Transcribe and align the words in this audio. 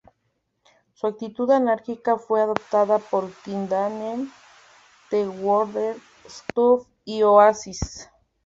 Su 0.95 1.05
actitud 1.05 1.51
anárquica 1.51 2.17
fue 2.17 2.41
adoptada 2.41 2.97
por 2.97 3.31
The 3.45 3.67
Damned, 3.67 4.29
the 5.11 5.27
Wonder 5.27 5.95
Stuff 6.27 6.87
y 7.05 7.21
Oasis. 7.21 8.09